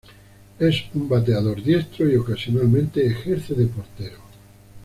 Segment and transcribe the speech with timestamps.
[0.57, 4.17] Es un bateador diestro, y ocasionalmente ejerce de portero.